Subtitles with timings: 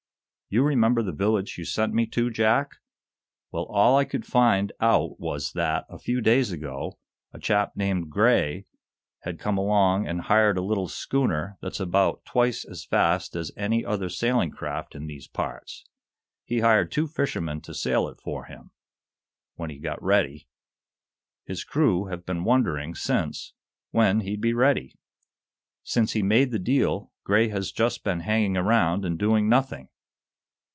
[0.53, 2.71] "You remember the village you sent me to, Jack?
[3.53, 6.99] Well, all I could find out was that, a few days ago,
[7.31, 8.65] a chap named Gray
[9.21, 13.85] had come along and hired a little schooner that's about twice as fast as any
[13.85, 15.85] other sailing craft in these parts.
[16.43, 18.71] He hired two fishermen to sail it for him
[19.55, 20.49] when he got ready.
[21.45, 23.53] His crew have been wondering, since,
[23.91, 24.95] when he'd be ready.
[25.83, 29.87] Since he made the deal, Gray has just been hanging around and doing nothing."